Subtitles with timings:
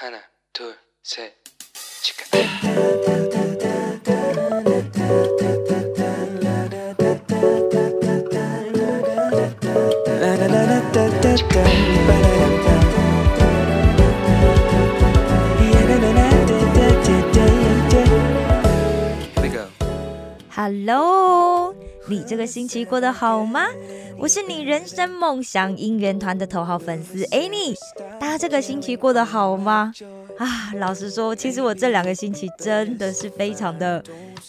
[0.00, 0.18] 하나,
[0.52, 1.32] 둘, 셋,
[2.02, 2.24] 치카.
[19.34, 19.66] Here we go.
[20.50, 21.74] Hello，
[22.08, 23.66] 你这个星期过得好吗？
[24.18, 27.74] 我是你人生梦想应援团的头号粉丝 Annie，
[28.21, 29.91] 大家这个星期过得好吗？
[30.37, 34.03] 啊，老实说，其实我这两个星期真的是非常的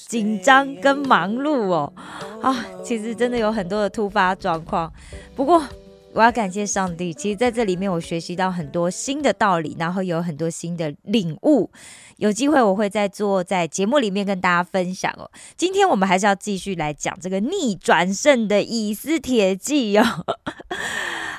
[0.09, 1.91] 紧张跟忙碌哦。
[2.43, 2.55] 啊，
[2.85, 4.93] 其实真的有很多的突发状况，
[5.35, 5.65] 不过。
[6.15, 11.70] 我要感谢上帝，其实在这里面我学习到很多新的道理，然后有很多新的领悟。
[12.19, 15.31] 有机会我会再做在节目里面跟大家分享哦。
[15.57, 20.05] 今天我们还是要继续来讲这个逆转胜的以斯帖记哦。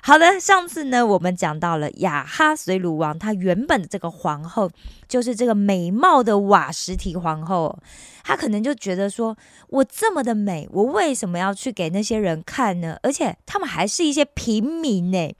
[0.06, 4.70] 好的，上次呢我们讲到了雅哈随鲁王，他原本的这个皇后
[5.08, 7.80] 就是这个美貌的瓦什提皇后，
[8.22, 9.38] 她可能就觉得说，
[9.70, 13.00] 我这么的美，我为什么要去给那些人看呢？
[13.02, 15.34] 而且他们还是一些平民呢。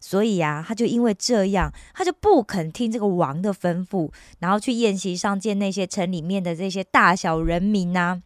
[0.00, 8.22] 所以啊，他就因为这样，他就不肯听这个王的吩咐，然后去宴席上见那些城里面的这些大小人民呐。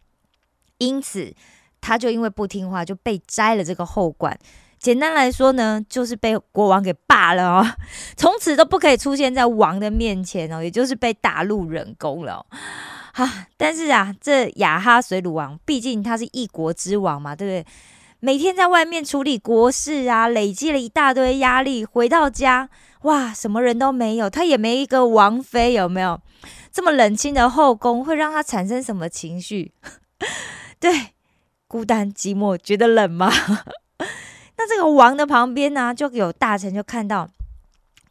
[0.77, 1.33] 因此，
[1.81, 4.39] 他就因为不听话，就被摘了这个后冠。
[4.83, 7.65] 简单来说呢，就是被国王给罢了哦，
[8.17, 12.45] 从此都不可以出现在王的面前哦，也就是被打入冷宫了。
[13.13, 17.73] 哈，但是啊，这亚哈水鲁王，毕竟他是一国之王嘛，对不对？
[18.19, 22.69] 每天在外面处理国事啊，累积了一大堆压力，回到家，
[23.03, 26.19] 哇，什么人都没有，他也没一个王妃，有没有？
[26.73, 29.71] 这么冷清的后宫，会让他产生什么情绪？
[30.77, 31.13] 对，
[31.69, 33.31] 孤单寂寞，觉得冷吗？
[34.63, 37.29] 那这个王的旁边呢，就有大臣就看到，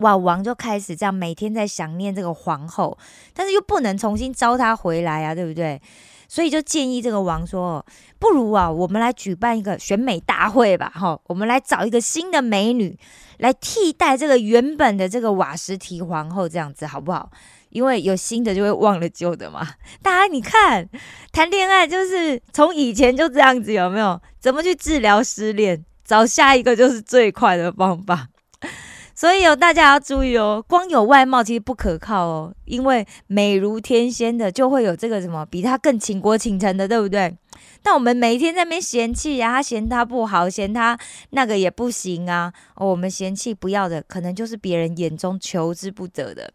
[0.00, 2.98] 哇，王就开始这样每天在想念这个皇后，
[3.32, 5.80] 但是又不能重新招她回来啊，对不对？
[6.28, 7.82] 所以就建议这个王说，
[8.18, 12.98] 不如啊，我们来举办一个选美大会吧，哈，我们来找一个新的美女
[13.38, 17.30] 来替代这个原本的这个瓦什提皇后，这样子好不好？
[17.70, 19.66] 因为有新的就会忘了旧的嘛。
[20.02, 20.86] 大家你看，
[21.32, 24.20] 谈恋爱就是从以前就这样子，有没有？
[24.38, 25.82] 怎么去治疗失恋？
[26.04, 28.28] 找下一个就是最快的方法，
[29.14, 37.36] 所以哦大家要注意哦，光有外貌其实不可靠哦，因为美如天仙的就会有这个什么比他更倾国倾城的，对不对？
[37.82, 40.98] 但我们每一天在那边嫌弃呀，他嫌他不好，嫌他
[41.30, 46.52] 那个也不行啊，我们嫌弃不要的，可能就是别人眼中求之不得的。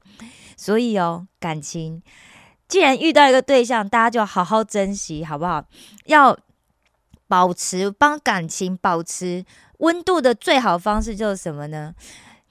[0.56, 2.02] 所以哦，感情
[2.68, 5.64] 既然遇到一个对象，大家就好好珍惜，好不好？
[6.06, 6.38] 要。
[7.28, 9.44] 保持帮感情保持
[9.80, 11.94] 温度的最好方式就是什么呢？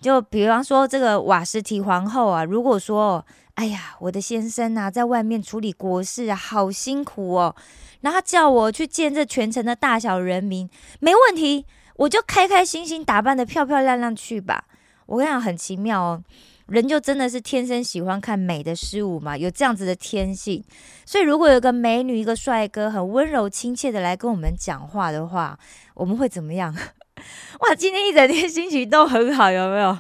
[0.01, 7.57] 就比方说这个瓦什提皇后啊，如果说哎呀，我的先生啊，在外面处理国事啊，好辛苦哦，
[8.03, 10.69] 然后叫我去见这全城的大小人民，
[11.01, 11.65] 没问题，
[11.97, 14.65] 我就开开心心打扮的漂漂亮亮去吧。
[15.07, 16.23] 我跟你讲，很奇妙哦。
[16.69, 20.65] 人就真的是天生喜欢看美的事物嘛，有这样子的天性。
[21.05, 25.59] 所以如果有个美女、一个帅哥，很温柔亲切的来跟我们讲话的话，
[25.95, 26.75] 我们会怎么样？
[27.61, 29.97] 哇，今天一整天心情都很好，有没有？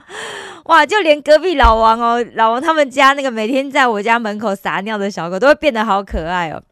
[0.66, 6.62] 哇，就连隔壁老王哦，老王他们家那个每天在我家门口撒尿的小狗，都会变得好可爱哦。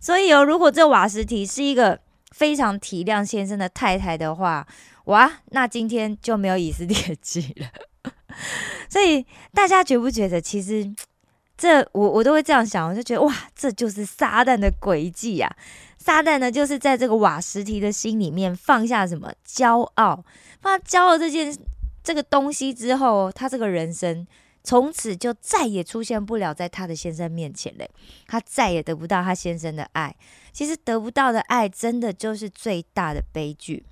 [0.00, 1.98] 所以哦，如果这瓦斯提是一个
[2.30, 4.66] 非常体谅先生的太太的话，
[5.06, 7.66] 哇，那今天就没有以斯列记了。
[8.94, 10.88] 所以大家觉不觉得，其实
[11.58, 15.56] 这我我都会这样想，我就觉得哇，这就是撒旦的诡计呀！
[15.98, 20.24] 撒旦呢，就是在这个瓦什提的心里面放下什么骄傲，
[20.60, 21.58] 放下骄傲这件
[22.04, 24.24] 这个东西之后，他这个人生
[24.62, 27.90] 从此就再也出现不了在他的先生面前嘞，
[28.28, 30.14] 他再也得不到他先生的爱。
[30.52, 33.84] 其实得不到的爱，真的就是最大的悲剧。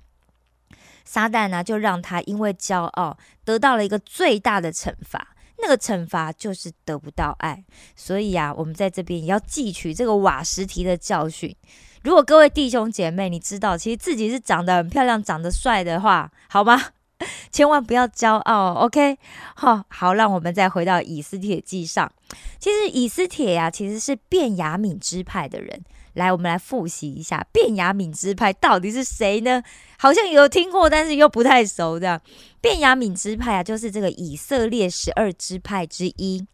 [1.05, 7.63] 撒旦呢，就让他因为骄傲得到了一个最大的惩罚，那个惩罚就是得不到爱。
[7.95, 11.55] 所以啊，我们在这边也要汲取这个瓦什提的教训。
[12.03, 16.81] 如果各位弟兄姐妹，你知道其实自己是长得很漂亮、长得帅的话，好吗？
[17.53, 19.17] 千万不要骄傲，OK？
[19.55, 22.11] 好，好，让我们再回到以斯帖记上。
[22.59, 25.81] 其实以斯帖呀，其实是便雅敏支派的人。
[26.13, 29.63] 来，我们来复习一下便雅敏支派到底是谁呢？
[29.97, 32.21] 好像有听过，但是又不太熟的。
[32.61, 36.45] 便雅敏支派啊，就是这个以色列十二支派之一，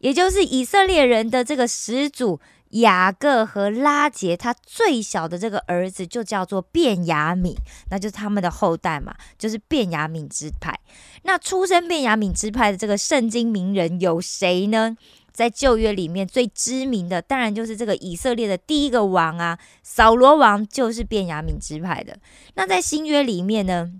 [0.00, 2.40] 也就是以色列人的这个始祖
[2.70, 7.54] 雅各和拉杰他最小的这个儿子就叫做变雅敏，
[7.90, 10.78] 那就是他们的后代嘛，就是变雅敏支派。
[11.22, 14.96] 那出身变雅敏支派的这个圣经名人有谁呢？
[15.36, 22.18] 在旧约里面最知名的，当然就是这个以色列的第一个王啊，扫罗王就是卞雅敏之派的。
[22.54, 23.92] 那在新约里面呢，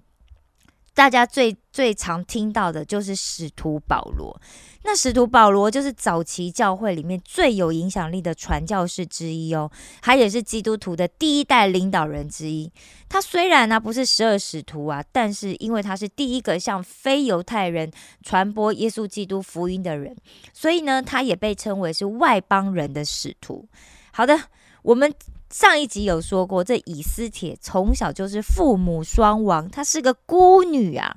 [0.95, 4.41] 大家最最常听到的就是使徒保罗。
[4.87, 9.69] 那使徒保罗就是早期教会里面最有影响力的传教士之一哦，
[10.01, 12.71] 他也是基督徒的第一代领导人之一。
[13.09, 17.91] 他虽然呢不是十二使徒啊，但是因为他是第一个向非犹太人
[18.23, 20.17] 传播耶稣基督福音的人，
[20.53, 23.69] 所以呢，他也被称为是外邦人的使徒。
[24.13, 24.41] 好的，
[24.83, 25.13] 我们
[25.51, 31.17] 上一集有说过，这以斯帖从小就是父母双亡，她是个孤女啊。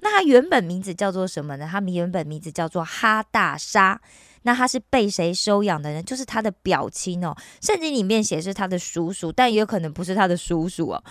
[0.00, 1.68] 那她原本名字叫做什么呢？
[1.70, 4.00] 他原本名字叫做哈大沙。
[4.42, 6.02] 那她是被谁收养的呢？
[6.02, 7.34] 就是她的表亲哦。
[7.60, 11.04] 圣经里面写是她的叔叔，但也有可能不是她的叔叔哦。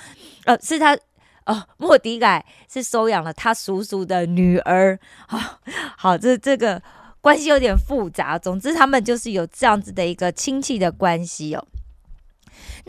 [0.46, 0.98] 呃，是她
[1.46, 5.00] 哦，莫迪改是收养了他叔叔的女儿。
[5.28, 5.60] 好，
[5.98, 6.80] 好，这这个
[7.22, 8.38] 关系有点复杂。
[8.38, 11.68] 总之，他们就是有这样子的一个亲戚的关系哦。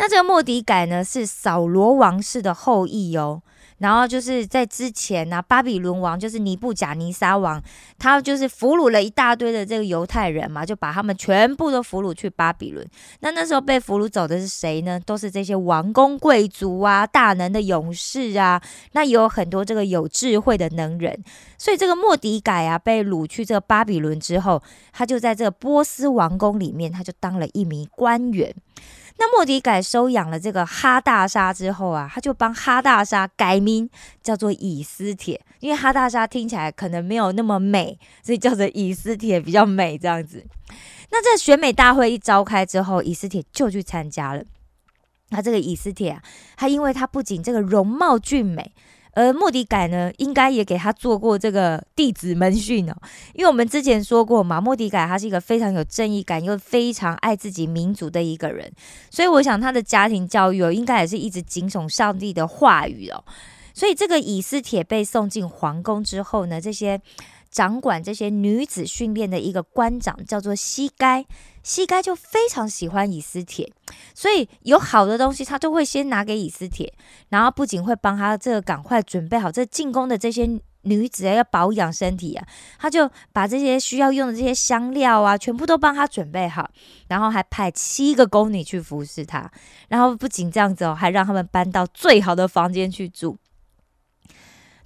[0.01, 3.43] 那这个莫迪改呢，是扫罗王室的后裔哦。
[3.77, 7.63] 然后就是在之前呢，巴比伦王就是尼布贾尼撒王，
[7.99, 12.87] 他就是俘虏了一大堆的这个犹太人嘛，就把他们全部都俘虏去巴比伦。
[13.21, 14.99] 那那时候被俘虏走的是谁呢？
[15.05, 18.63] 都是这些王公贵族啊、大能的勇士啊。
[18.93, 21.23] 那也有很多这个有智慧的能人。
[21.59, 24.63] 所以这个莫迪改啊，被掳去这个巴比伦之后，
[24.93, 28.55] 他就在这个波斯王宫里面，他就当了一名官员。
[29.21, 33.89] 那莫迪改收养了这个哈大沙之后啊，他就帮哈大沙改名
[34.23, 40.43] 叫做以斯帖，因为哈大沙听起来可能没有那么美，所以叫做以斯帖比较美这样子。
[41.11, 44.43] 那这选美大会一召开之后，以斯帖就去参加了。
[45.29, 46.23] 那这个以斯帖啊，
[46.57, 48.73] 他因为他不仅这个容貌俊美。
[49.13, 52.95] 而莫迪改呢，应该也给他做过这个弟子门训哦，
[53.35, 58.73] 因为我们之前说过嘛，莫迪改他是一个非常有正义感又非常爱自己民族的一个人，
[59.11, 63.25] 所以我想他的家庭教育哦，应该也是一直谨守上帝的话语哦。
[63.75, 67.01] 所以这个以斯帖被送进皇宫之后呢，这些
[67.51, 71.25] 掌管这些女子训练的一个官长叫做西该。
[71.63, 73.71] 西该就非常喜欢以斯帖，
[74.15, 76.93] 所以有好的东西他都会先拿给以斯帖，
[77.29, 80.49] 然后不仅会帮他这个赶快准备好这进宫的这些
[80.83, 82.47] 女子要保养身体啊，
[82.79, 86.71] 他就把这些需要用的这些香料啊，全部都帮他准备好，
[87.09, 89.51] 然后还派七个宫女去服侍他，
[89.89, 93.37] 然后不仅这样子哦，还让他们搬到最好的房间去住。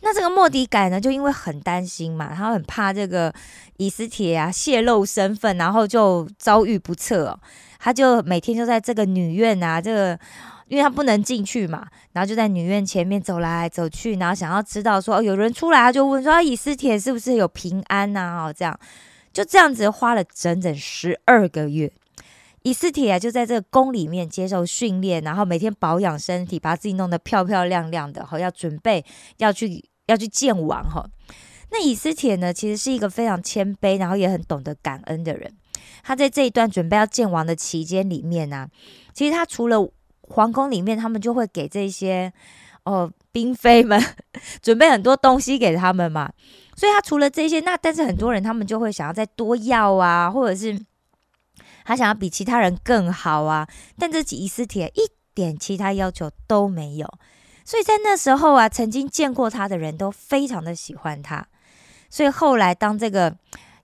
[0.05, 3.33] 那这个莫迪改呢，就因为很担心嘛，他很怕这个
[3.79, 7.41] 以斯帖啊泄露身份，然后就遭遇不测，
[7.79, 10.19] 他就每天就在这个女院啊，这个
[10.69, 18.45] 因为他不能进去嘛，然后就在女院前面走来走去，然后想要知道说哦有人出来，他就问说以斯帖是不是有平安呐？
[18.45, 18.79] 哦，这样
[19.33, 21.91] 就这样子花了整整十二个月，
[22.61, 29.03] 以斯帖啊就在这个宫里面接受训练，然后每天保养身体，把自己弄得漂漂亮亮的，好要准备
[29.39, 29.83] 要去。
[30.07, 31.09] 要去见王哈，
[31.71, 35.53] 那以斯帖呢，其实是一个非常谦卑，然后也很懂得感恩的人。
[36.03, 38.69] 他在这一段准备要见王的期间里面呢，
[39.15, 39.91] 其实他除了
[40.21, 42.33] 皇宫里面，他们就会给这些
[42.85, 43.99] 哦嫔妃们
[44.61, 46.31] 准备很多东西给他们嘛。
[46.77, 50.79] 所以他除了这些，那但是很多人他们就会想要再多要啊，或者是
[51.85, 53.67] 他想要比其他人更好啊。
[53.99, 57.09] 但这几以斯帖一点其他要求都没有。
[57.65, 61.47] 所以在那时候啊，曾经见过他的人都非常的喜欢他。
[62.11, 63.37] 所以后来当这个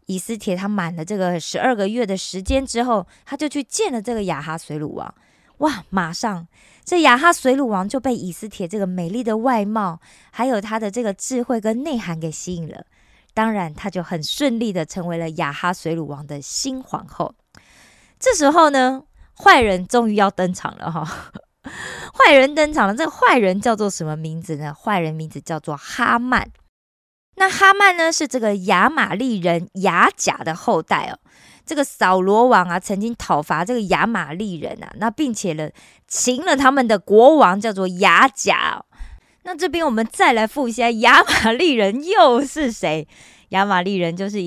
[0.06, 5.14] 以斯帖他满了这个十二个月的时间之后，他就去见了这个亚哈水鲁王。
[5.58, 6.46] 哇，马上
[6.84, 12.84] 这亚哈水鲁王就被以斯帖这个美丽的外貌，还有他的这个智慧跟内涵给吸引了。
[13.34, 17.34] 当然，他就很顺利的成为了亚哈水鲁王的新皇后。
[18.18, 19.04] 这时候呢，
[19.36, 21.32] 坏人终于要登场了哈。
[22.14, 24.74] 坏人登场了，这个坏人叫做什么名字呢？
[24.74, 26.50] 坏人名字叫做哈曼。
[27.36, 31.18] 那哈曼呢，是这个亚玛利人亚甲的后代哦。
[31.64, 35.70] 这个扫罗王啊，曾经讨伐这个亚玛利人啊，那并且呢，
[36.08, 38.84] 擒了他们的国王，叫做亚甲。
[39.44, 43.06] 那这边我们再来复一下，亚玛利人又是谁？
[43.50, 44.40] 亚玛利人就是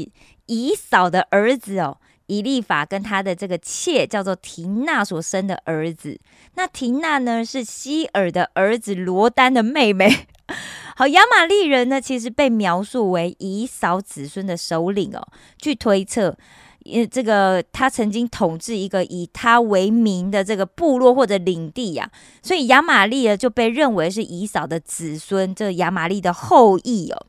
[0.48, 1.98] 以扫的儿子哦。
[2.28, 6.20] 以利法跟他的这个妾叫做廷娜所生的儿子，
[6.56, 10.28] 那廷娜呢是希尔的儿子罗丹的妹妹。
[10.96, 15.28] 好，亚玛利人呢其实被描述为以扫子孙的首领哦。
[15.58, 16.38] 据推测，
[16.86, 22.12] 呃，这个他曾经统治一个以他为名的这个部落或者领地呀，
[22.44, 27.26] 所以亚玛利呢就被认为是以扫的子孙，这亚玛利的后裔哦。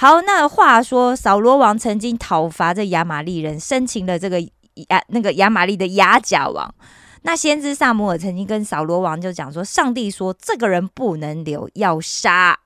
[0.00, 6.74] 好，那话说扫罗王曾经讨伐这亚玛利人，生擒了这个亚那个亚玛利的亚甲王。
[7.20, 12.60] 那先知萨摩尔曾经跟扫罗王就讲说，上帝说这个人不能留，要杀。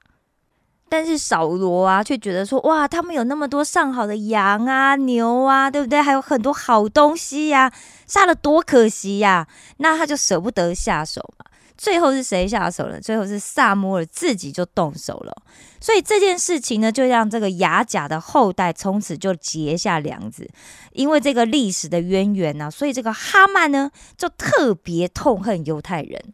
[0.88, 6.00] 但是扫罗啊，却觉得说，哇，他们有那么多上好的羊啊、牛啊，对不对？
[6.00, 7.72] 还有很多好东西呀，
[8.06, 9.48] 杀了多可惜呀！
[9.78, 11.46] 那他就舍不得下手嘛。
[11.76, 13.00] 最后是谁下手了？
[13.00, 15.36] 最后是萨摩尔自己就动手了。
[15.80, 20.48] 所以这件事情呢，就让这个雅甲的后代从此就结下梁子。
[20.92, 26.32] 因为这个历史的渊源呢，所以这个哈曼呢，就特别痛恨犹太人。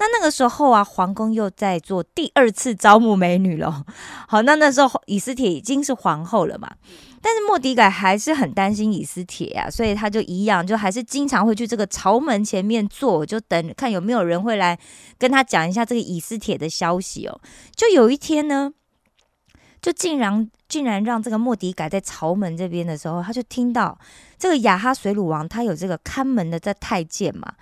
[0.00, 3.84] 那那个时候啊，皇宫又在做第二次招募美女了。
[4.26, 6.72] 好，那那时候以斯帖已经是皇后了嘛，
[7.20, 14.78] 但是莫迪改还是很担心以斯帖啊，所以他就一样，就还是经常会去这个朝门前面坐，就等看有没有人会来
[15.18, 17.38] 跟他讲一下这个以斯帖的消息哦。
[17.76, 18.72] 就有一天呢，
[19.82, 23.98] 就竟然竟然让这个莫迪改在朝门这边的时候，他就听到
[24.38, 27.52] 这个亚哈水鲁王他有这个看门的在太监嘛。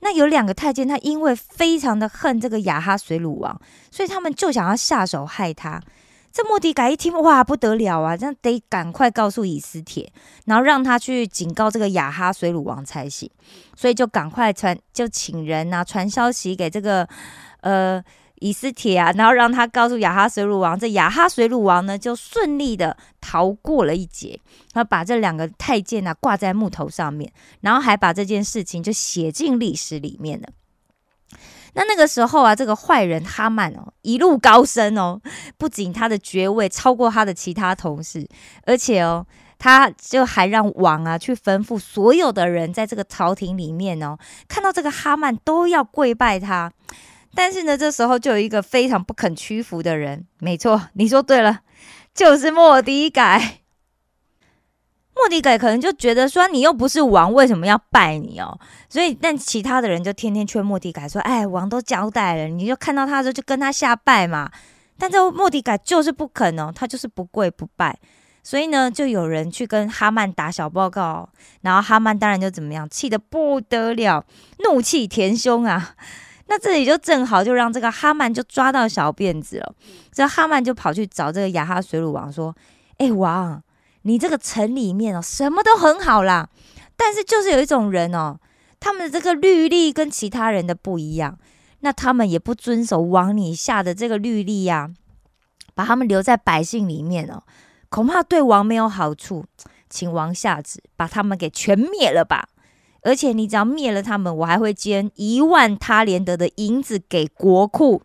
[0.00, 5.80] 那有两个太监，他因为非常的恨这个亚哈水乳王，所以他们就想要下手害他。
[6.32, 8.16] 这莫迪改一听，哇，不得了啊！
[8.16, 10.12] 这样得赶快告诉以斯帖，
[10.44, 13.30] 然后让他去警告这个亚哈水乳王才行。
[13.76, 17.08] 所以就赶快传，就请人啊传消息给这个
[17.60, 18.02] 呃。
[18.40, 24.40] 以斯帖啊，然后让他告诉亚哈水鲁王，这亚哈水鲁王呢就顺利的逃过了一劫，
[24.72, 30.48] 他把这两个太监啊挂在木头上面，然后还把这件事情就写进历史里面了。
[31.74, 35.20] 那那个时候啊，这个坏人哈曼哦一路高升哦，
[35.56, 38.26] 不仅他的爵位超过他的其他同事，
[38.64, 39.26] 而且哦，
[39.58, 44.16] 他就还让王啊去吩咐所有的人在这个朝廷里面哦，
[44.48, 46.72] 看到这个哈曼都要跪拜他。
[47.34, 50.26] 但是呢，这时候就有一个非常不肯屈服的人。
[50.38, 51.60] 没错，你说对了，
[52.14, 53.60] 就是莫迪改。
[55.14, 58.58] 莫迪改可能就觉得说，你又不是王，为什么要拜你哦？
[58.88, 64.50] 所以，但其他的人就天天劝莫迪改说：“哎，王都交代了，你就看到他的时候就跟他下拜嘛。”
[64.96, 67.98] 但这莫迪改就是不肯哦，他就是不跪不拜。
[68.44, 71.28] 所以呢，就有人去跟哈曼打小报告，
[71.60, 74.24] 然后哈曼当然就怎么样，气得不得了，
[74.58, 75.96] 怒气填胸啊。
[76.50, 79.74] 那这里就正好就让这个哈曼就抓到小辫子了。
[80.10, 82.56] 这哈曼就跑去找这个亚哈水乳王说
[82.96, 83.62] ：“哎，王，
[84.02, 86.48] 你这个城里面哦，什么都很好啦，
[86.96, 88.38] 但是就是有一种人哦，
[88.80, 91.38] 他们的这个律例跟其他人的不一样，
[91.80, 94.90] 那他们也不遵守王你下的这个律例呀，
[95.74, 97.42] 把他们留在百姓里面哦，
[97.90, 99.44] 恐怕对王没有好处，
[99.90, 102.48] 请王下旨把他们给全灭了吧。”
[103.02, 108.02] 而且你只要灭了他们，我还会捐一万他连德的银子给国库。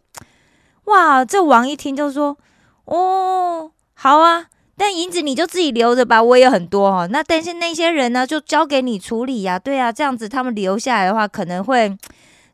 [0.85, 1.23] 哇！
[1.23, 2.37] 这王一听就说
[2.85, 7.07] ：“哦，好啊，但银子你就自己留着吧，我也很多哦。
[7.09, 9.57] 那但是那些人呢，就交给你处理呀。
[9.57, 11.97] 对啊，这样子他们留下来的话，可能会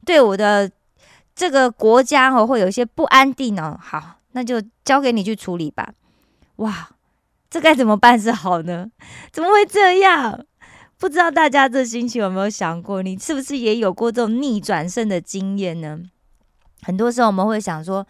[0.05, 0.69] 对我的
[1.35, 3.77] 这个国家哦，会有一些不安定哦。
[3.81, 5.89] 好，那就交给你去处理吧。
[6.57, 6.89] 哇，
[7.49, 8.91] 这该怎么办是好呢？
[9.31, 10.45] 怎么会这样？”
[10.99, 15.97] 不知道大家这星期有没有想过，你是不是也有过这种逆转胜的经验呢？
[16.81, 18.05] 很多时候我们会想说：“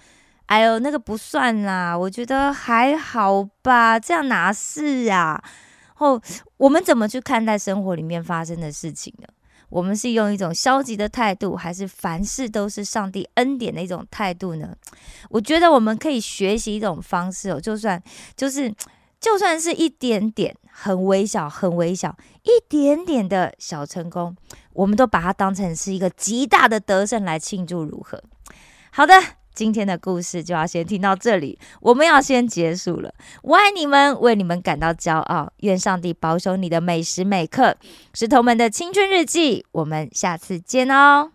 [0.48, 5.39] 哎呦，那个不算啦，我觉得还好吧，这样哪是啊？”
[5.93, 6.19] 后
[6.58, 9.27] 我们怎么去看待生活里面发生的事情呢？
[9.69, 14.75] 我们是用一种消极的态度，还是凡事都是上帝恩典的一种态度呢？
[15.29, 18.01] 我觉得我们可以学习一种方式哦，就算
[18.36, 18.74] 就是。
[19.19, 24.35] 就算是一点点，很微小，很微小，一点点的小成功，
[24.73, 28.23] 我们都把它当成是一个极大的得胜来庆祝，如何？
[28.91, 29.13] 好的，
[29.53, 33.13] 今天的故事就要先听到这里，我们要先结束了。
[33.43, 37.75] 我爱你们，为你们感到骄傲，愿上帝保守你的每时每刻。
[38.13, 41.31] 石头们的青春日记，我们下次见哦。